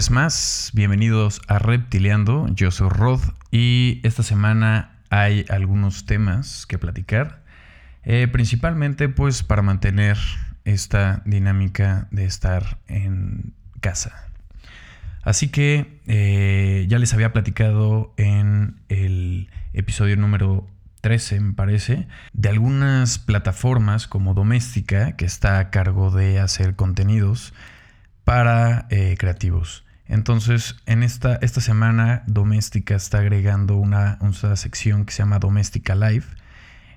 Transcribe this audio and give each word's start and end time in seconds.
vez 0.00 0.10
más, 0.10 0.70
bienvenidos 0.72 1.42
a 1.46 1.58
Reptileando, 1.58 2.48
yo 2.54 2.70
soy 2.70 2.88
Rod 2.88 3.20
y 3.50 4.00
esta 4.02 4.22
semana 4.22 4.96
hay 5.10 5.44
algunos 5.50 6.06
temas 6.06 6.64
que 6.64 6.78
platicar, 6.78 7.42
eh, 8.04 8.26
principalmente 8.26 9.10
pues 9.10 9.42
para 9.42 9.60
mantener 9.60 10.16
esta 10.64 11.20
dinámica 11.26 12.08
de 12.12 12.24
estar 12.24 12.78
en 12.88 13.52
casa. 13.82 14.26
Así 15.22 15.48
que 15.48 16.00
eh, 16.06 16.86
ya 16.88 16.98
les 16.98 17.12
había 17.12 17.34
platicado 17.34 18.14
en 18.16 18.80
el 18.88 19.50
episodio 19.74 20.16
número 20.16 20.66
13, 21.02 21.40
me 21.40 21.52
parece, 21.52 22.08
de 22.32 22.48
algunas 22.48 23.18
plataformas 23.18 24.06
como 24.06 24.32
Doméstica, 24.32 25.14
que 25.18 25.26
está 25.26 25.58
a 25.58 25.68
cargo 25.68 26.10
de 26.10 26.40
hacer 26.40 26.74
contenidos 26.74 27.52
para 28.24 28.86
eh, 28.88 29.16
creativos. 29.18 29.84
Entonces, 30.10 30.74
en 30.86 31.04
esta, 31.04 31.36
esta 31.36 31.60
semana, 31.60 32.24
Doméstica 32.26 32.96
está 32.96 33.18
agregando 33.18 33.76
una, 33.76 34.18
una 34.20 34.56
sección 34.56 35.04
que 35.04 35.12
se 35.12 35.18
llama 35.18 35.38
Doméstica 35.38 35.94
Live, 35.94 36.24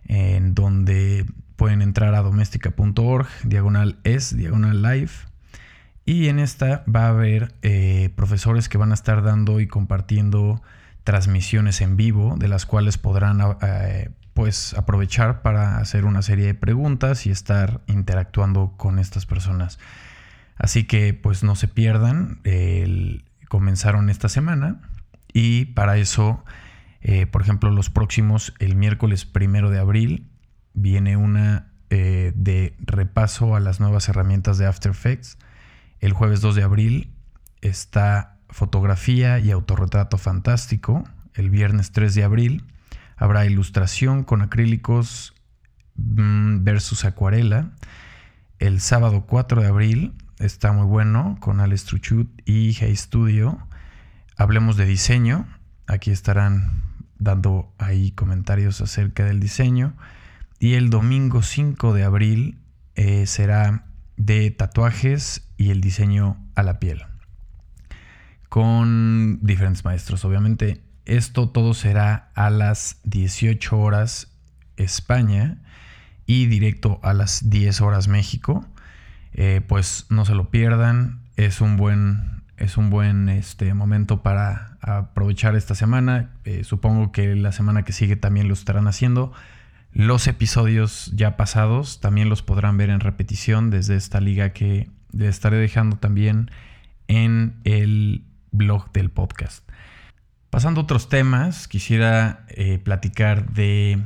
en 0.08 0.56
donde 0.56 1.26
pueden 1.56 1.84
entrar 1.84 2.16
a 2.16 2.24
doméstica.org, 2.24 3.28
diagonal 3.44 4.00
es, 4.04 4.36
diagonal 4.36 4.82
live. 4.82 5.12
Y 6.06 6.28
en 6.28 6.40
esta 6.40 6.84
va 6.94 7.06
a 7.06 7.10
haber 7.10 7.54
eh, 7.62 8.10
profesores 8.16 8.68
que 8.68 8.80
van 8.80 8.90
a 8.90 8.96
estar 8.96 9.22
dando 9.22 9.60
y 9.60 9.68
compartiendo 9.68 10.64
transmisiones 11.04 11.82
en 11.82 11.96
vivo, 11.96 12.36
de 12.38 12.48
las 12.48 12.66
cuales 12.66 12.98
podrán 12.98 13.40
eh, 13.62 14.10
pues 14.34 14.74
aprovechar 14.74 15.44
para 15.44 15.78
hacer 15.78 16.06
una 16.06 16.24
serie 16.24 16.48
de 16.48 16.56
preguntas 16.56 17.28
y 17.28 17.30
estar 17.30 17.82
interactuando 17.86 18.74
con 18.76 18.98
estas 18.98 19.28
personas. 19.28 19.78
Así 20.58 20.84
que 20.86 21.14
pues 21.14 21.44
no 21.44 21.56
se 21.56 21.68
pierdan, 21.68 22.42
comenzaron 23.48 24.10
esta 24.10 24.30
semana 24.30 24.82
y 25.34 25.66
para 25.66 25.98
eso, 25.98 26.44
eh, 27.02 27.26
por 27.26 27.42
ejemplo, 27.42 27.72
los 27.72 27.90
próximos, 27.90 28.54
el 28.60 28.76
miércoles 28.76 29.26
primero 29.26 29.72
de 29.72 29.80
abril, 29.80 30.30
viene 30.74 31.18
una 31.18 31.72
eh, 31.90 32.32
de 32.36 32.76
repaso 32.80 33.56
a 33.56 33.60
las 33.60 33.80
nuevas 33.80 34.08
herramientas 34.10 34.58
de 34.58 34.68
After 34.68 34.92
Effects. 34.92 35.38
El 36.00 36.14
jueves 36.14 36.42
2 36.42 36.56
de 36.56 36.64
abril 36.64 37.14
está 37.62 38.38
fotografía 38.50 39.40
y 39.40 39.52
autorretrato 39.52 40.18
fantástico. 40.18 41.04
El 41.34 41.50
viernes 41.50 41.92
3 41.92 42.14
de 42.16 42.24
abril 42.24 42.66
habrá 43.18 43.46
ilustración 43.46 44.24
con 44.24 44.42
acrílicos 44.42 45.34
mm, 45.96 46.64
versus 46.64 47.06
acuarela. 47.06 47.72
El 48.60 48.82
sábado 48.82 49.26
4 49.28 49.62
de 49.62 49.68
abril 49.68 50.14
está 50.44 50.74
muy 50.74 50.86
bueno 50.86 51.38
con 51.40 51.62
Alex 51.62 51.86
Truchut 51.86 52.28
y 52.46 52.74
Hey 52.74 52.96
Studio. 52.96 53.66
Hablemos 54.36 54.76
de 54.76 54.86
diseño. 54.86 55.48
Aquí 55.88 56.12
estarán 56.12 56.84
dando 57.18 57.74
ahí 57.78 58.12
comentarios 58.12 58.82
acerca 58.82 59.24
del 59.24 59.40
diseño. 59.40 59.94
Y 60.60 60.74
el 60.74 60.90
domingo 60.90 61.44
5 61.44 61.94
de 61.94 62.04
abril 62.04 62.58
eh, 62.96 63.26
será 63.26 63.86
de 64.18 64.52
tatuajes 64.52 65.48
y 65.58 65.70
el 65.70 65.80
diseño 65.80 66.38
a 66.56 66.64
la 66.64 66.78
piel. 66.78 67.04
Con 68.50 69.40
diferentes 69.42 69.86
maestros, 69.86 70.26
obviamente. 70.26 70.84
Esto 71.06 71.50
todo 71.50 71.74
será 71.74 72.32
a 72.36 72.50
las 72.50 72.98
18 73.06 73.78
horas 73.78 74.30
España 74.76 75.62
y 76.26 76.48
directo 76.48 77.00
a 77.02 77.14
las 77.14 77.50
10 77.50 77.80
horas 77.82 78.08
México. 78.10 78.66
Eh, 79.34 79.62
pues 79.68 80.06
no 80.10 80.26
se 80.26 80.36
lo 80.36 80.50
pierdan. 80.50 81.22
Es 81.36 81.62
un 81.62 81.78
buen, 81.78 82.44
es 82.58 82.78
un 82.78 82.90
buen 82.90 83.30
este, 83.30 83.74
momento 83.74 84.22
para 84.22 84.78
aprovechar 84.82 85.56
esta 85.56 85.76
semana. 85.76 86.32
Eh, 86.46 86.64
supongo 86.64 87.12
que 87.12 87.36
la 87.36 87.52
semana 87.52 87.84
que 87.84 87.94
sigue 87.94 88.16
también 88.16 88.48
lo 88.48 88.54
estarán 88.54 88.88
haciendo. 88.88 89.34
Los 89.92 90.28
episodios 90.28 91.12
ya 91.14 91.38
pasados 91.38 92.00
también 92.00 92.30
los 92.30 92.42
podrán 92.42 92.78
ver 92.78 92.90
en 92.90 93.00
repetición 93.00 93.70
desde 93.70 93.96
esta 93.96 94.20
liga 94.20 94.50
que 94.50 94.90
les 95.12 95.30
estaré 95.30 95.58
dejando 95.58 95.98
también 95.98 96.50
en 97.08 97.60
el 97.64 98.26
blog 98.52 98.92
del 98.92 99.12
podcast. 99.12 99.70
Pasando 100.50 100.82
a 100.82 100.84
otros 100.84 101.10
temas, 101.10 101.68
quisiera 101.68 102.46
eh, 102.50 102.80
platicar 102.80 103.52
de 103.54 104.04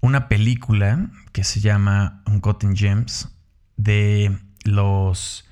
una 0.00 0.28
película 0.28 1.10
que 1.32 1.44
se 1.44 1.60
llama 1.60 2.22
Uncut 2.26 2.64
Gems 2.74 3.28
de 3.76 4.36
los 4.64 5.44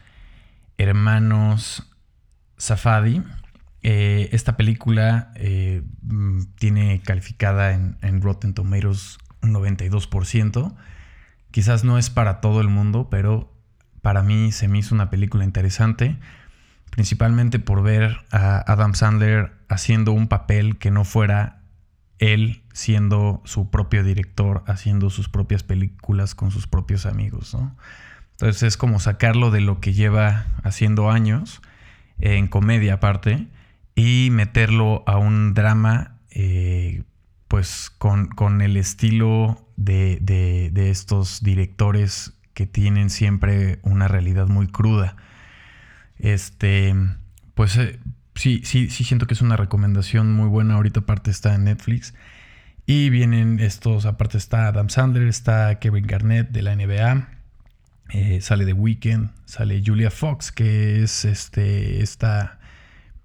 hermanos 0.78 1.90
Safadi. 2.56 3.22
Eh, 3.82 4.28
esta 4.32 4.56
película 4.56 5.32
eh, 5.34 5.82
mm, 6.02 6.42
tiene 6.56 7.00
calificada 7.02 7.72
en, 7.72 8.22
Rotten 8.22 8.54
Tomatoes 8.54 9.18
un 9.42 9.52
92%. 9.52 10.74
Quizás 11.50 11.84
no 11.84 11.98
es 11.98 12.08
para 12.10 12.40
todo 12.40 12.60
el 12.60 12.68
mundo, 12.68 13.08
pero 13.10 13.52
para 14.00 14.22
mí 14.22 14.52
se 14.52 14.68
me 14.68 14.78
hizo 14.78 14.94
una 14.94 15.10
película 15.10 15.44
interesante, 15.44 16.18
principalmente 16.90 17.58
por 17.58 17.82
ver 17.82 18.18
a 18.30 18.58
Adam 18.70 18.94
Sandler 18.94 19.52
haciendo 19.68 20.12
un 20.12 20.28
papel 20.28 20.78
que 20.78 20.90
no 20.90 21.04
fuera 21.04 21.62
él 22.18 22.62
siendo 22.72 23.42
su 23.44 23.70
propio 23.70 24.04
director, 24.04 24.62
haciendo 24.66 25.10
sus 25.10 25.28
propias 25.28 25.64
películas 25.64 26.34
con 26.36 26.52
sus 26.52 26.68
propios 26.68 27.04
amigos. 27.04 27.54
¿no? 27.54 27.76
Entonces 28.42 28.64
es 28.64 28.76
como 28.76 28.98
sacarlo 28.98 29.52
de 29.52 29.60
lo 29.60 29.78
que 29.78 29.92
lleva 29.92 30.46
haciendo 30.64 31.12
años, 31.12 31.62
en 32.18 32.48
comedia 32.48 32.94
aparte, 32.94 33.46
y 33.94 34.30
meterlo 34.32 35.04
a 35.06 35.16
un 35.16 35.54
drama, 35.54 36.18
eh, 36.32 37.04
pues 37.46 37.88
con, 37.98 38.60
el 38.60 38.76
estilo 38.76 39.64
de, 39.76 40.72
estos 40.74 41.44
directores 41.44 42.32
que 42.52 42.66
tienen 42.66 43.10
siempre 43.10 43.78
una 43.82 44.08
realidad 44.08 44.48
muy 44.48 44.66
cruda. 44.66 45.14
Este, 46.18 46.96
pues 47.54 47.76
eh, 47.76 48.00
sí, 48.34 48.62
sí, 48.64 48.90
sí 48.90 49.04
siento 49.04 49.28
que 49.28 49.34
es 49.34 49.42
una 49.42 49.56
recomendación 49.56 50.32
muy 50.32 50.48
buena. 50.48 50.74
Ahorita 50.74 50.98
aparte 50.98 51.30
está 51.30 51.54
en 51.54 51.62
Netflix. 51.62 52.12
Y 52.86 53.08
vienen 53.10 53.60
estos, 53.60 54.04
aparte 54.04 54.36
está 54.36 54.66
Adam 54.66 54.88
Sandler, 54.88 55.28
está 55.28 55.78
Kevin 55.78 56.08
Garnett 56.08 56.50
de 56.50 56.62
la 56.62 56.74
NBA, 56.74 57.28
eh, 58.10 58.40
sale 58.40 58.66
The 58.66 58.72
Weeknd, 58.72 59.30
sale 59.44 59.82
Julia 59.84 60.10
Fox, 60.10 60.52
que 60.52 61.02
es 61.02 61.24
este, 61.24 62.02
esta 62.02 62.58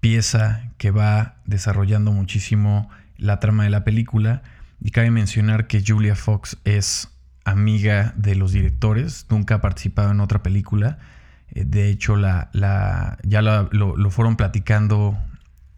pieza 0.00 0.70
que 0.78 0.90
va 0.90 1.36
desarrollando 1.44 2.12
muchísimo 2.12 2.88
la 3.16 3.40
trama 3.40 3.64
de 3.64 3.70
la 3.70 3.84
película. 3.84 4.42
Y 4.80 4.90
cabe 4.90 5.10
mencionar 5.10 5.66
que 5.66 5.82
Julia 5.86 6.14
Fox 6.14 6.56
es 6.64 7.08
amiga 7.44 8.14
de 8.16 8.34
los 8.34 8.52
directores, 8.52 9.26
nunca 9.28 9.56
ha 9.56 9.60
participado 9.60 10.10
en 10.12 10.20
otra 10.20 10.42
película. 10.42 10.98
Eh, 11.50 11.64
de 11.64 11.88
hecho, 11.88 12.16
la, 12.16 12.50
la 12.52 13.18
ya 13.22 13.42
lo, 13.42 14.10
fueron 14.10 14.36
platicando 14.36 15.18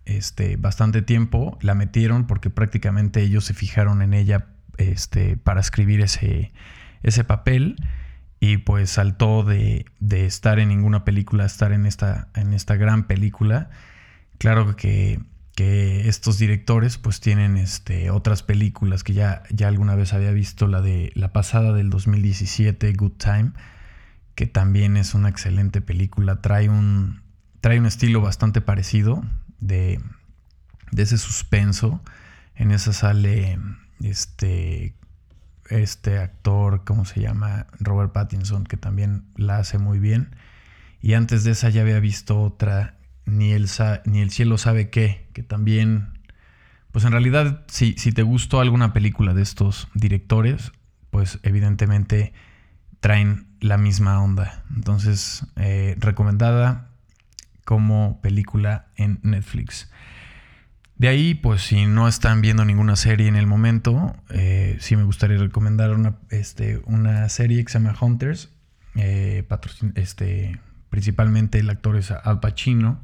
este, 0.04 0.56
bastante 0.56 1.02
tiempo. 1.02 1.58
La 1.62 1.74
metieron 1.74 2.26
porque 2.26 2.50
prácticamente 2.50 3.22
ellos 3.22 3.44
se 3.44 3.54
fijaron 3.54 4.02
en 4.02 4.14
ella 4.14 4.46
este, 4.76 5.36
para 5.36 5.60
escribir 5.60 6.00
ese, 6.00 6.52
ese 7.02 7.24
papel 7.24 7.76
y 8.40 8.56
pues 8.56 8.90
saltó 8.90 9.42
de, 9.44 9.84
estar 10.10 10.58
en 10.58 10.70
ninguna 10.70 11.04
película 11.04 11.44
a 11.44 11.46
estar 11.46 11.72
en 11.72 11.84
esta, 11.84 12.28
en 12.34 12.54
esta 12.54 12.76
gran 12.76 13.06
película. 13.06 13.70
Claro 14.38 14.74
que, 14.76 15.20
estos 15.62 16.38
directores 16.38 16.96
pues 16.96 17.20
tienen 17.20 17.58
este, 17.58 18.10
otras 18.10 18.42
películas 18.42 19.04
que 19.04 19.12
ya, 19.12 19.42
ya 19.50 19.68
alguna 19.68 19.94
vez 19.94 20.15
había 20.15 20.30
visto, 20.30 20.66
la 20.66 20.80
de 20.80 21.12
la 21.15 21.34
pasada 21.34 21.74
del 21.74 21.91
2017, 21.91 22.91
Good 22.94 23.18
Time, 23.18 23.53
que 24.34 24.47
también 24.47 24.97
es 24.97 25.12
una 25.12 25.28
excelente 25.28 25.82
película, 25.82 26.41
trae 26.41 26.70
un, 26.70 27.20
trae 27.60 27.78
un 27.78 27.84
estilo 27.84 28.22
bastante 28.22 28.62
parecido 28.62 29.22
de, 29.59 30.00
de 30.92 31.03
ese 31.03 31.18
suspenso. 31.18 32.03
En 32.54 32.70
esa 32.70 32.94
sale 32.94 33.59
este 34.03 34.94
este 35.70 36.18
actor, 36.18 36.84
¿cómo 36.84 37.04
se 37.04 37.20
llama? 37.20 37.66
Robert 37.78 38.12
Pattinson, 38.12 38.64
que 38.64 38.76
también 38.76 39.24
la 39.36 39.58
hace 39.58 39.78
muy 39.78 39.98
bien. 39.98 40.34
Y 41.00 41.14
antes 41.14 41.44
de 41.44 41.52
esa 41.52 41.70
ya 41.70 41.82
había 41.82 42.00
visto 42.00 42.40
otra, 42.40 42.96
Ni 43.24 43.52
el, 43.52 43.68
Ni 44.04 44.20
el 44.20 44.30
cielo 44.30 44.58
sabe 44.58 44.90
qué, 44.90 45.28
que 45.32 45.42
también, 45.42 46.18
pues 46.92 47.04
en 47.04 47.12
realidad, 47.12 47.64
si, 47.68 47.94
si 47.96 48.12
te 48.12 48.22
gustó 48.22 48.60
alguna 48.60 48.92
película 48.92 49.32
de 49.32 49.42
estos 49.42 49.88
directores, 49.94 50.72
pues 51.10 51.38
evidentemente 51.42 52.32
traen 53.00 53.46
la 53.60 53.78
misma 53.78 54.22
onda. 54.22 54.64
Entonces, 54.74 55.46
eh, 55.56 55.96
recomendada 55.98 56.88
como 57.64 58.20
película 58.20 58.86
en 58.96 59.20
Netflix. 59.22 59.90
De 61.00 61.08
ahí, 61.08 61.32
pues 61.32 61.62
si 61.62 61.86
no 61.86 62.08
están 62.08 62.42
viendo 62.42 62.62
ninguna 62.66 62.94
serie 62.94 63.26
en 63.26 63.34
el 63.34 63.47
momento, 63.47 64.14
eh, 64.28 64.76
sí 64.80 64.97
me 64.97 65.04
gustaría 65.04 65.38
recomendar 65.38 65.92
una, 65.92 66.18
este, 66.28 66.82
una 66.84 67.26
serie 67.30 67.64
que 67.64 67.78
Hunters. 67.78 68.50
Eh, 68.97 69.48
este, 69.94 70.60
principalmente 70.91 71.58
el 71.58 71.70
actor 71.70 71.97
es 71.97 72.10
Al 72.10 72.41
Pacino. 72.41 73.00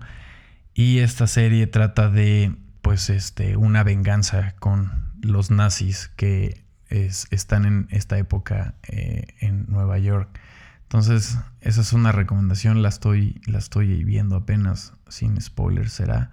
Y 0.74 0.98
esta 0.98 1.26
serie 1.26 1.66
trata 1.68 2.10
de, 2.10 2.54
pues, 2.82 3.08
este, 3.08 3.56
una 3.56 3.82
venganza 3.82 4.54
con 4.58 4.92
los 5.22 5.50
nazis 5.50 6.10
que 6.16 6.66
están 6.90 7.64
en 7.64 7.88
esta 7.88 8.18
época 8.18 8.74
eh, 8.82 9.28
en 9.40 9.64
Nueva 9.70 9.98
York. 9.98 10.38
Entonces, 10.82 11.38
esa 11.62 11.80
es 11.80 11.94
una 11.94 12.12
recomendación, 12.12 12.82
la 12.82 12.90
estoy, 12.90 13.40
la 13.46 13.56
estoy 13.56 14.04
viendo 14.04 14.36
apenas, 14.36 14.92
sin 15.08 15.40
spoilers 15.40 15.94
será. 15.94 16.30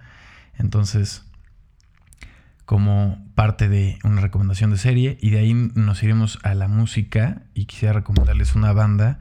Entonces, 0.58 1.24
como 2.66 3.24
parte 3.36 3.68
de 3.68 4.00
una 4.04 4.22
recomendación 4.22 4.72
de 4.72 4.78
serie, 4.78 5.18
y 5.22 5.32
de 5.32 5.40
ahí 5.40 5.54
nos 5.54 6.02
iremos 6.04 6.40
a 6.44 6.54
la 6.54 6.68
música, 6.68 7.44
y 7.54 7.66
quisiera 7.66 7.94
recomendarles 7.94 8.56
una 8.56 8.74
banda 8.74 9.20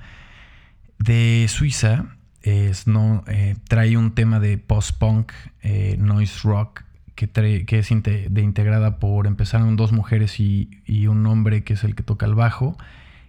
de 0.99 1.47
Suiza. 1.49 2.17
Es, 2.43 2.87
no, 2.87 3.25
eh, 3.29 3.57
trae 3.69 3.97
un 3.97 4.15
tema 4.15 4.41
de 4.41 4.59
post-punk, 4.59 5.33
eh, 5.63 5.97
noise 5.99 6.41
rock, 6.43 6.83
que, 7.15 7.29
que 7.67 7.79
es 7.79 7.89
de 7.89 8.43
integrada 8.43 8.99
por, 8.99 9.27
empezaron 9.27 9.77
dos 9.77 9.93
mujeres 9.93 10.41
y, 10.41 10.81
un 11.07 11.27
hombre 11.27 11.63
que 11.63 11.75
es 11.75 11.85
el 11.85 11.95
que 11.95 12.03
toca 12.03 12.27
el 12.27 12.35
bajo, 12.35 12.77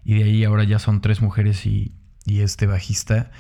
y 0.06 0.16
de 0.16 0.24
ahí 0.24 0.44
ahora 0.44 0.64
ya 0.64 0.80
son 0.80 1.02
tres 1.02 1.22
mujeres 1.22 1.66
y, 1.66 1.94
este 2.26 2.68
bajista. 2.68 3.32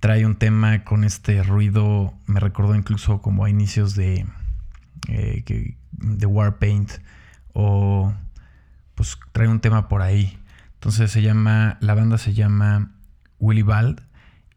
Trae 0.00 0.26
un 0.26 0.36
tema 0.36 0.84
con 0.84 1.04
este 1.04 1.42
ruido, 1.42 2.14
me 2.26 2.40
recordó 2.40 2.74
incluso 2.74 3.20
como 3.20 3.44
a 3.44 3.50
inicios 3.50 3.94
de, 3.94 4.26
eh, 5.08 5.76
de 6.02 6.26
Warpaint, 6.26 6.90
o 7.52 8.12
pues 8.94 9.18
trae 9.32 9.48
un 9.48 9.60
tema 9.60 9.88
por 9.88 10.02
ahí. 10.02 10.38
Entonces 10.74 11.10
se 11.10 11.22
llama, 11.22 11.78
la 11.80 11.94
banda 11.94 12.18
se 12.18 12.34
llama 12.34 12.92
Willy 13.38 13.62
Bald 13.62 14.02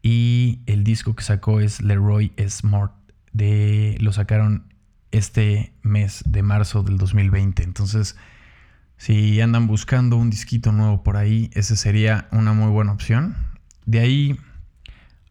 y 0.02 0.60
el 0.66 0.84
disco 0.84 1.14
que 1.14 1.24
sacó 1.24 1.60
es 1.60 1.82
Leroy 1.82 2.32
Smart. 2.48 2.92
De, 3.32 3.96
lo 4.00 4.12
sacaron 4.12 4.72
este 5.10 5.72
mes 5.82 6.22
de 6.26 6.42
marzo 6.42 6.82
del 6.82 6.96
2020. 6.96 7.62
Entonces, 7.62 8.16
si 8.96 9.40
andan 9.40 9.66
buscando 9.66 10.16
un 10.16 10.30
disquito 10.30 10.72
nuevo 10.72 11.02
por 11.02 11.16
ahí, 11.16 11.50
ese 11.54 11.76
sería 11.76 12.28
una 12.32 12.52
muy 12.52 12.70
buena 12.70 12.92
opción. 12.92 13.36
De 13.84 14.00
ahí, 14.00 14.40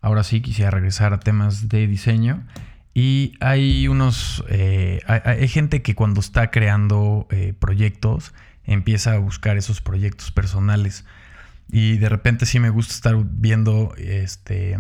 ahora 0.02 0.24
sí 0.24 0.42
quisiera 0.42 0.72
regresar 0.72 1.14
a 1.14 1.20
temas 1.20 1.68
de 1.68 1.88
diseño. 1.88 2.46
Y 2.98 3.34
hay 3.42 3.90
unos, 3.90 4.42
eh, 4.48 5.02
hay, 5.06 5.50
gente 5.50 5.82
que 5.82 5.96
cuando 5.96 6.22
está 6.22 6.50
creando 6.50 7.28
eh, 7.30 7.54
proyectos 7.60 8.34
empieza 8.64 9.12
a 9.12 9.18
buscar 9.18 9.58
esos 9.58 9.82
proyectos 9.82 10.32
personales. 10.32 11.04
Y 11.70 11.98
de 11.98 12.08
repente 12.08 12.46
sí 12.46 12.58
me 12.62 12.70
gusta 12.70 12.94
estar 12.94 13.18
viendo 13.30 13.94
este, 13.98 14.78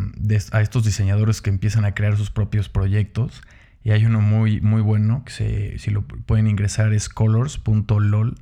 a 0.54 0.62
estos 0.62 0.86
diseñadores 0.86 1.42
que 1.42 1.50
empiezan 1.50 1.84
a 1.84 1.94
crear 1.94 2.16
sus 2.16 2.32
propios 2.32 2.70
proyectos. 2.70 3.42
Y 3.84 3.92
hay 3.92 4.06
uno 4.06 4.22
muy, 4.22 4.62
muy 4.62 4.82
bueno 4.82 5.26
que 5.26 5.34
se, 5.34 5.80
si 5.80 5.92
lo 5.92 6.04
pueden 6.04 6.48
ingresar 6.48 6.94
es 6.94 7.10
colors.lol. 7.10 8.36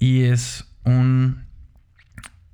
Y 0.00 0.24
es 0.24 0.74
un 0.82 1.44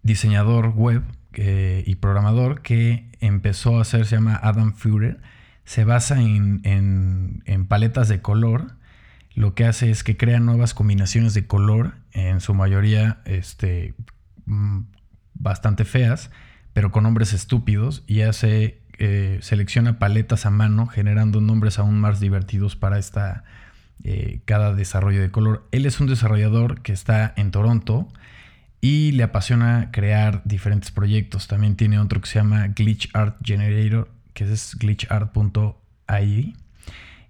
diseñador 0.02 0.74
web 0.74 1.04
y 1.32 1.94
programador 1.94 2.60
que 2.60 3.08
empezó 3.20 3.78
a 3.78 3.82
hacer, 3.82 4.04
se 4.04 4.16
llama 4.16 4.38
Adam 4.42 4.74
Führer. 4.74 5.20
Se 5.68 5.84
basa 5.84 6.20
en, 6.20 6.62
en, 6.64 7.66
paletas 7.66 8.08
de 8.08 8.22
color 8.22 8.76
lo 9.34 9.54
que 9.54 9.66
hace 9.66 9.90
es 9.90 10.02
que 10.02 10.16
crea 10.16 10.40
nuevas 10.40 10.74
combinaciones 10.74 11.32
de 11.34 11.46
color, 11.46 11.94
en 12.12 12.40
su 12.40 12.54
mayoría 12.54 13.20
este, 13.24 13.94
Mm, 14.48 14.86
bastante 15.34 15.84
feas, 15.84 16.30
pero 16.72 16.90
con 16.90 17.04
nombres 17.04 17.32
estúpidos 17.32 18.02
y 18.06 18.22
hace, 18.22 18.80
eh, 18.98 19.38
selecciona 19.42 19.98
paletas 19.98 20.46
a 20.46 20.50
mano, 20.50 20.86
generando 20.86 21.40
nombres 21.40 21.78
aún 21.78 22.00
más 22.00 22.18
divertidos 22.18 22.74
para 22.74 22.98
esta, 22.98 23.44
eh, 24.04 24.40
cada 24.46 24.74
desarrollo 24.74 25.20
de 25.20 25.30
color. 25.30 25.68
Él 25.70 25.86
es 25.86 26.00
un 26.00 26.06
desarrollador 26.08 26.80
que 26.80 26.92
está 26.92 27.34
en 27.36 27.50
Toronto 27.50 28.08
y 28.80 29.12
le 29.12 29.22
apasiona 29.22 29.90
crear 29.92 30.42
diferentes 30.44 30.90
proyectos. 30.90 31.46
También 31.46 31.76
tiene 31.76 32.00
otro 32.00 32.20
que 32.20 32.28
se 32.28 32.38
llama 32.38 32.68
Glitch 32.68 33.10
Art 33.12 33.36
Generator, 33.44 34.10
que 34.38 34.52
es 34.52 34.76
glitchart.ai. 34.78 36.54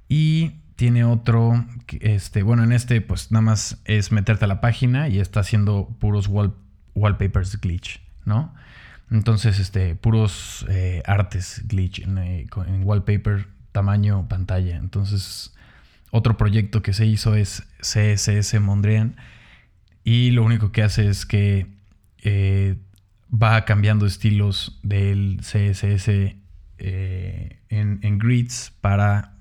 Y 0.08 0.52
tiene 0.76 1.05
otro, 1.05 1.64
este, 2.00 2.43
bueno, 2.43 2.64
en 2.64 2.72
este 2.72 3.00
pues 3.00 3.32
nada 3.32 3.43
más 3.43 3.81
es 3.84 4.12
meterte 4.12 4.44
a 4.44 4.49
la 4.49 4.60
página 4.60 5.08
y 5.08 5.20
está 5.20 5.40
haciendo 5.40 5.96
puros 5.99 6.28
wallpapers 6.94 7.60
glitch, 7.60 8.02
¿no? 8.26 8.55
Entonces, 9.10 9.58
este, 9.58 9.94
puros 9.94 10.66
eh, 10.69 11.02
artes 11.06 11.62
glitch 11.66 12.00
eh, 12.00 12.46
en, 12.66 12.84
wallpaper, 12.84 13.49
tamaño, 13.72 14.28
pantalla. 14.28 14.76
Entonces, 14.76 15.55
otro 16.10 16.37
proyecto 16.37 16.82
que 16.82 16.93
se 16.93 17.06
hizo 17.06 17.34
es 17.34 17.66
CSS 17.81 18.60
Mondrian. 18.60 19.16
Y 20.05 20.31
lo 20.32 20.44
único 20.44 20.72
que 20.72 20.82
hace 20.82 21.08
es 21.08 21.25
que 21.25 21.66
eh, 22.19 22.76
va 23.32 23.64
cambiando 23.64 24.05
estilos 24.05 24.78
del 24.82 25.38
CSS 25.40 26.37
en, 26.79 28.01
en, 28.03 28.19
grids 28.19 28.73
para 28.81 29.35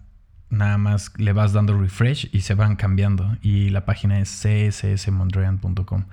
nada 0.49 0.77
más 0.77 1.11
le 1.17 1.33
vas 1.33 1.53
dando 1.53 1.79
refresh 1.79 2.29
y 2.31 2.41
se 2.41 2.53
van 2.53 2.75
cambiando. 2.75 3.37
Y 3.41 3.69
la 3.69 3.85
página 3.85 4.19
es 4.19 4.29
cssmondrian.com. 4.29 6.05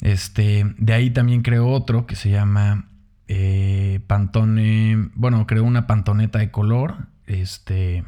Este, 0.00 0.74
de 0.78 0.92
ahí 0.92 1.10
también 1.10 1.42
creó 1.42 1.68
otro 1.68 2.06
que 2.06 2.16
se 2.16 2.30
llama 2.30 2.88
eh, 3.28 4.00
Pantone. 4.06 5.10
Bueno, 5.14 5.46
creó 5.46 5.64
una 5.64 5.86
pantoneta 5.86 6.38
de 6.38 6.50
color. 6.50 7.08
Este. 7.26 8.04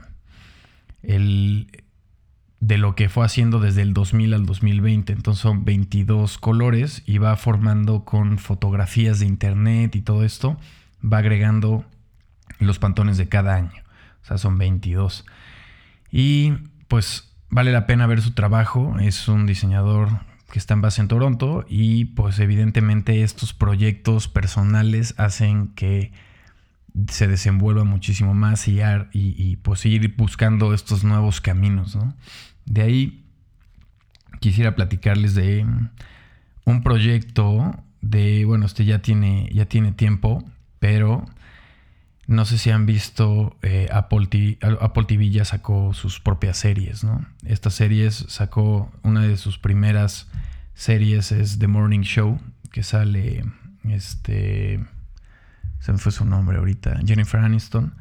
El, 1.03 1.69
de 2.61 2.79
lo 2.79 2.95
que 2.95 3.09
fue 3.09 3.25
haciendo 3.25 3.61
desde 3.61 3.83
el 3.83 3.95
2000 3.95 4.35
al 4.35 4.47
2020. 4.47 5.13
Entonces 5.13 5.41
son 5.41 5.65
22 5.65 6.39
colores 6.39 7.03
y 7.07 7.19
va 7.19 7.37
formando 7.37 8.05
con 8.05 8.39
fotografías 8.39 9.21
de 9.21 9.27
internet 9.27 9.95
y 9.95 10.03
todo 10.03 10.25
esto. 10.25 10.59
Va 11.05 11.19
agregando 11.19 11.85
los 12.59 12.79
pantones 12.79 13.17
de 13.17 13.29
cada 13.29 13.55
año. 13.55 13.83
O 14.23 14.27
sea, 14.27 14.39
son 14.39 14.59
22. 14.59 15.25
Y 16.11 16.53
pues 16.89 17.33
vale 17.49 17.73
la 17.73 17.87
pena 17.87 18.07
ver 18.07 18.23
su 18.23 18.33
trabajo. 18.33 18.97
Es 19.01 19.29
un 19.29 19.47
diseñador 19.47 20.09
que 20.51 20.59
está 20.59 20.75
en 20.75 20.81
base 20.81 21.01
en 21.01 21.09
Toronto 21.09 21.65
y 21.69 22.07
pues 22.07 22.39
evidentemente 22.39 23.23
estos 23.23 23.53
proyectos 23.53 24.29
personales 24.29 25.15
hacen 25.19 25.69
que 25.69 26.13
se 27.09 27.29
desenvuelva 27.29 27.85
muchísimo 27.85 28.33
más 28.33 28.69
y, 28.69 28.81
y, 29.13 29.57
pues 29.57 29.85
ir 29.85 30.15
buscando 30.17 30.73
estos 30.73 31.05
nuevos 31.05 31.41
caminos. 31.41 31.99
De 32.65 32.83
ahí 32.83 33.25
quisiera 34.41 34.75
platicarles 34.75 35.35
de 35.35 35.67
un 36.65 36.83
proyecto 36.83 37.75
de, 38.01 38.45
bueno, 38.45 38.67
este 38.67 38.85
ya 38.85 39.01
tiene, 39.01 39.51
ya 39.53 39.67
tiene 39.67 39.93
tiempo, 39.93 40.43
pero 40.79 41.25
no 42.27 42.45
sé 42.45 42.59
si 42.59 42.71
han 42.71 42.87
visto 42.87 43.57
eh, 43.63 43.89
Apple, 43.93 44.27
TV, 44.27 45.31
ya 45.31 45.45
sacó 45.45 45.95
sus 45.95 46.21
propias 46.21 46.59
series, 46.59 47.05
¿no? 47.05 47.25
Estas 47.45 47.75
series 47.75 48.25
sacó 48.29 48.91
una 49.03 49.23
de 49.23 49.37
sus 49.37 49.59
primeras 49.59 50.29
series 50.75 51.33
es 51.33 51.59
The 51.59 51.69
Morning 51.69 52.01
Show, 52.01 52.41
que 52.73 52.83
sale 52.83 53.45
este 53.85 54.85
se 55.79 55.93
me 55.93 55.99
fue 55.99 56.11
su 56.11 56.25
nombre 56.25 56.59
ahorita, 56.59 57.01
Jennifer 57.07 57.41
Aniston 57.41 57.95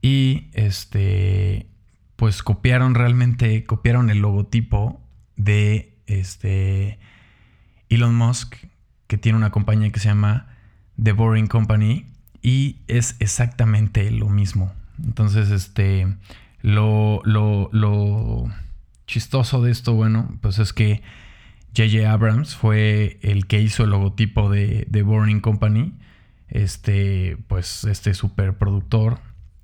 y 0.00 0.48
este 0.52 1.66
pues 2.14 2.42
copiaron 2.42 2.94
realmente 2.94 3.64
copiaron 3.64 4.10
el 4.10 4.18
logotipo 4.18 5.00
de 5.36 5.98
este 6.06 7.00
Elon 7.88 8.14
Musk 8.14 8.56
que 9.08 9.18
tiene 9.18 9.36
una 9.36 9.50
compañía 9.50 9.90
que 9.90 9.98
se 9.98 10.08
llama 10.08 10.55
The 11.02 11.12
Boring 11.12 11.46
Company 11.46 12.06
y 12.42 12.76
es 12.86 13.16
exactamente 13.18 14.10
lo 14.10 14.28
mismo. 14.28 14.72
Entonces, 15.02 15.50
este, 15.50 16.06
lo, 16.62 17.20
lo, 17.24 18.44
chistoso 19.06 19.62
de 19.62 19.70
esto, 19.70 19.94
bueno, 19.94 20.36
pues 20.40 20.58
es 20.58 20.72
que 20.72 21.02
JJ 21.74 22.06
Abrams 22.06 22.54
fue 22.54 23.18
el 23.22 23.46
que 23.46 23.60
hizo 23.60 23.84
el 23.84 23.90
logotipo 23.90 24.50
de, 24.50 24.86
The 24.90 25.02
Boring 25.02 25.40
Company. 25.40 25.92
Este, 26.48 27.36
pues, 27.48 27.84
este 27.84 28.14
superproductor 28.14 29.18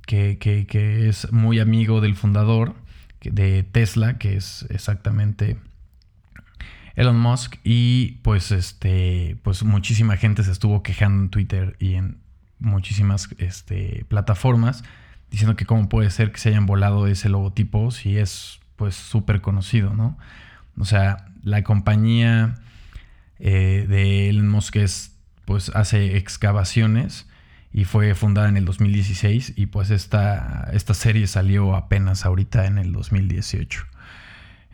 que, 0.06 0.38
que, 0.38 0.66
que 0.66 1.08
es 1.08 1.32
muy 1.32 1.60
amigo 1.60 2.00
del 2.00 2.16
fundador 2.16 2.74
de 3.20 3.62
Tesla, 3.62 4.18
que 4.18 4.36
es 4.36 4.66
exactamente 4.70 5.56
Elon 6.94 7.18
Musk. 7.18 7.56
Y 7.64 8.18
pues, 8.22 8.52
este, 8.52 9.36
pues 9.42 9.62
muchísima 9.62 10.16
gente 10.16 10.42
se 10.42 10.52
estuvo 10.52 10.82
quejando 10.82 11.24
en 11.24 11.30
Twitter 11.30 11.76
y 11.78 11.94
en 11.94 12.18
muchísimas 12.58 13.28
este, 13.38 14.04
plataformas 14.08 14.84
diciendo 15.30 15.56
que 15.56 15.64
cómo 15.64 15.88
puede 15.88 16.10
ser 16.10 16.30
que 16.30 16.38
se 16.38 16.50
hayan 16.50 16.66
volado 16.66 17.06
ese 17.06 17.28
logotipo 17.28 17.90
si 17.90 18.18
es 18.18 18.60
pues 18.76 18.94
súper 18.94 19.40
conocido, 19.40 19.94
¿no? 19.94 20.18
O 20.78 20.84
sea, 20.84 21.26
la 21.42 21.62
compañía 21.62 22.56
eh, 23.38 23.86
de 23.88 24.28
Elon 24.28 24.48
Musk 24.48 24.76
es, 24.76 25.16
pues 25.44 25.70
hace 25.70 26.16
excavaciones 26.16 27.26
y 27.72 27.84
fue 27.84 28.14
fundada 28.14 28.48
en 28.48 28.56
el 28.56 28.64
2016 28.64 29.54
y 29.56 29.66
pues 29.66 29.90
esta, 29.90 30.68
esta 30.72 30.94
serie 30.94 31.26
salió 31.26 31.74
apenas 31.74 32.24
ahorita 32.26 32.66
en 32.66 32.78
el 32.78 32.92
2018. 32.92 33.86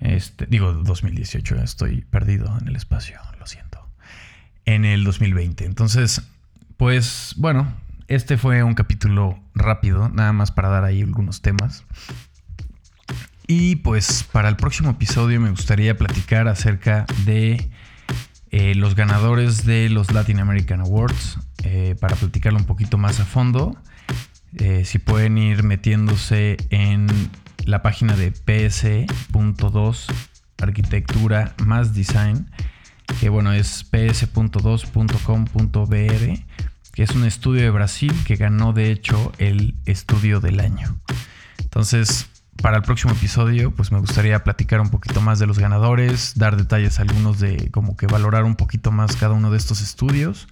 Este, 0.01 0.47
digo 0.47 0.73
2018, 0.73 1.57
estoy 1.57 2.03
perdido 2.03 2.57
en 2.61 2.69
el 2.69 2.77
espacio, 2.77 3.19
lo 3.39 3.47
siento. 3.47 3.87
En 4.65 4.85
el 4.85 5.05
2020. 5.05 5.65
Entonces, 5.65 6.23
pues 6.77 7.35
bueno, 7.37 7.73
este 8.09 8.37
fue 8.39 8.63
un 8.63 8.75
capítulo 8.75 9.39
rápido, 9.55 10.09
nada 10.09 10.33
más 10.33 10.51
para 10.51 10.69
dar 10.69 10.85
ahí 10.85 11.03
algunos 11.03 11.43
temas. 11.43 11.85
Y 13.47 13.77
pues 13.77 14.25
para 14.31 14.49
el 14.49 14.57
próximo 14.57 14.91
episodio 14.91 15.41
me 15.41 15.51
gustaría 15.51 15.97
platicar 15.97 16.49
acerca 16.49 17.07
de 17.25 17.71
eh, 18.51 18.75
los 18.75 18.95
ganadores 18.95 19.65
de 19.65 19.89
los 19.89 20.13
Latin 20.13 20.39
American 20.39 20.81
Awards 20.81 21.39
eh, 21.65 21.97
para 22.01 22.15
platicarlo 22.17 22.59
un 22.59 22.67
poquito 22.67 22.99
más 22.99 23.21
a 23.21 23.25
fondo. 23.25 23.77
Eh, 24.57 24.85
si 24.85 24.99
pueden 24.99 25.37
ir 25.39 25.63
metiéndose 25.63 26.57
en 26.71 27.07
la 27.69 27.83
página 27.83 28.17
de 28.17 28.33
PS.2 28.33 30.07
Arquitectura 30.63 31.55
más 31.63 31.93
Design, 31.93 32.51
que 33.21 33.29
bueno 33.29 33.53
es 33.53 33.85
ps.2.com.br, 33.85 34.95
que 36.95 37.03
es 37.03 37.11
un 37.11 37.27
estudio 37.27 37.61
de 37.61 37.71
Brasil 37.71 38.15
que 38.27 38.37
ganó 38.37 38.73
de 38.73 38.91
hecho 38.91 39.33
el 39.37 39.75
estudio 39.85 40.41
del 40.41 40.61
año. 40.61 40.99
Entonces, 41.59 42.31
para 42.63 42.79
el 42.79 42.83
próximo 42.85 43.13
episodio, 43.13 43.71
pues 43.71 43.93
me 43.93 44.01
gustaría 44.01 44.43
platicar 44.43 44.81
un 44.81 44.89
poquito 44.89 45.21
más 45.21 45.39
de 45.39 45.47
los 45.47 45.59
ganadores, 45.59 46.33
dar 46.37 46.57
detalles 46.57 46.99
algunos 47.01 47.39
de 47.39 47.71
como 47.71 47.99
que 47.99 48.07
valorar 48.07 48.45
un 48.45 48.57
poquito 48.57 48.93
más 48.93 49.15
cada 49.15 49.35
uno 49.35 49.51
de 49.51 49.59
estos 49.59 49.83
estudios. 49.83 50.49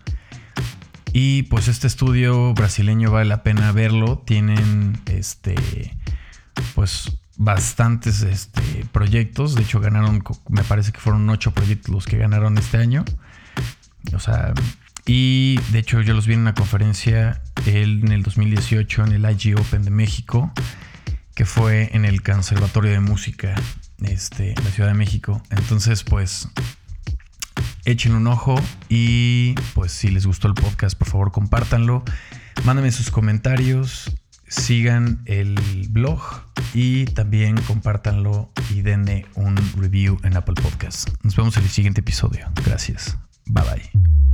Y 1.15 1.45
pues 1.45 1.69
este 1.69 1.87
estudio 1.87 2.53
brasileño 2.53 3.11
vale 3.11 3.31
la 3.31 3.43
pena 3.43 3.73
verlo. 3.73 4.19
Tienen 4.19 5.01
este 5.07 5.97
pues 6.75 7.17
bastantes 7.37 8.23
este, 8.23 8.87
proyectos. 8.93 9.55
De 9.55 9.63
hecho, 9.63 9.81
ganaron, 9.81 10.23
me 10.49 10.65
parece 10.65 10.93
que 10.93 11.01
fueron 11.01 11.29
ocho 11.31 11.53
proyectos 11.53 11.95
los 11.95 12.07
que 12.07 12.17
ganaron 12.19 12.59
este 12.59 12.79
año. 12.79 13.05
O 14.15 14.19
sea, 14.19 14.55
y 15.05 15.59
de 15.73 15.81
hecho 15.81 16.01
yo 16.01 16.15
los 16.15 16.27
vi 16.27 16.35
en 16.35 16.41
una 16.41 16.55
conferencia 16.55 17.43
en 17.67 18.11
el 18.13 18.23
2018 18.23 19.05
en 19.05 19.13
el 19.13 19.31
IG 19.31 19.59
Open 19.59 19.83
de 19.83 19.91
México 19.91 20.53
que 21.37 21.45
fue 21.45 21.91
en 21.93 22.07
el 22.07 22.23
Conservatorio 22.23 22.91
de 22.93 23.01
Música 23.01 23.55
este, 24.01 24.55
en 24.57 24.65
la 24.65 24.71
Ciudad 24.71 24.89
de 24.89 24.95
México. 24.95 25.43
Entonces, 25.51 26.03
pues, 26.03 26.49
echen 27.85 28.15
un 28.15 28.27
ojo 28.27 28.59
y 28.89 29.55
pues 29.75 29.93
si 29.93 30.11
les 30.11 30.27
gustó 30.27 30.49
el 30.49 30.55
podcast, 30.55 30.97
por 30.97 31.09
favor, 31.09 31.33
compártanlo. 31.33 32.03
Mándenme 32.65 32.91
sus 32.91 33.11
comentarios, 33.11 34.11
sigan 34.49 35.23
el 35.27 35.55
blog 35.91 36.21
y 36.75 37.05
también 37.07 37.61
compártanlo 37.63 38.53
y 38.75 38.83
denle 38.83 39.27
un 39.35 39.57
review 39.77 40.19
en 40.23 40.37
Apple 40.37 40.55
Podcast. 40.61 41.11
Nos 41.23 41.37
vemos 41.37 41.57
en 41.57 41.65
el 41.65 41.71
siguiente 41.71 42.01
episodio. 42.01 42.47
Gracias. 42.65 43.17
Bye 43.47 43.65
bye. 43.65 44.26